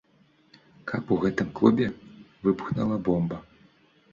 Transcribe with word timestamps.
Каб 0.91 1.13
у 1.17 1.17
гэтым 1.25 1.51
клубе 1.59 1.87
выбухнула 2.47 2.95
бомба! 3.11 3.37